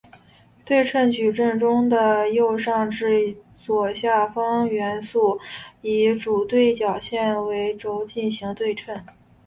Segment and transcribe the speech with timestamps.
[0.65, 5.39] 对称矩阵中的右上至左下方向元素
[5.83, 8.95] 以主对角线为轴进行对称。